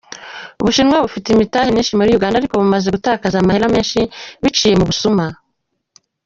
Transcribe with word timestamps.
Ubushinwa 0.61 0.97
bufise 1.03 1.29
imitahe 1.31 1.67
myinshi 1.73 1.97
muri 1.99 2.09
Uganda, 2.17 2.37
ariko 2.37 2.55
bumaze 2.61 2.87
gutakaza 2.95 3.35
amahera 3.39 3.73
menshi 3.75 3.99
biciye 4.41 4.75
mu 4.79 4.85
busuma. 4.89 5.25